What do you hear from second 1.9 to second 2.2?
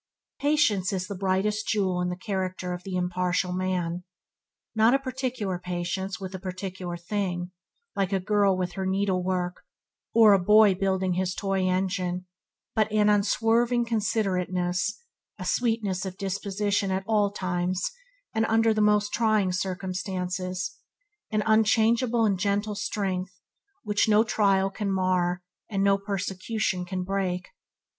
in the